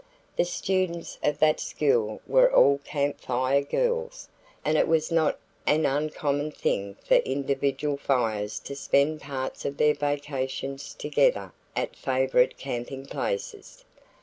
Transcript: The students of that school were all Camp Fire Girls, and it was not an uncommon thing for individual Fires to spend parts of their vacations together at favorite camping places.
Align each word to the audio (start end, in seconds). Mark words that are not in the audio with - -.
The 0.35 0.45
students 0.45 1.19
of 1.21 1.37
that 1.37 1.59
school 1.59 2.21
were 2.25 2.51
all 2.51 2.79
Camp 2.79 3.19
Fire 3.21 3.61
Girls, 3.61 4.29
and 4.65 4.75
it 4.75 4.87
was 4.87 5.11
not 5.11 5.37
an 5.67 5.85
uncommon 5.85 6.49
thing 6.49 6.95
for 7.05 7.17
individual 7.17 7.97
Fires 7.97 8.57
to 8.61 8.75
spend 8.75 9.21
parts 9.21 9.63
of 9.63 9.77
their 9.77 9.93
vacations 9.93 10.95
together 10.95 11.51
at 11.75 11.95
favorite 11.95 12.57
camping 12.57 13.05
places. 13.05 13.85